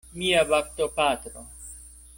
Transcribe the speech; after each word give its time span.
Mia 0.19 0.39
baptopatro! 0.49 1.47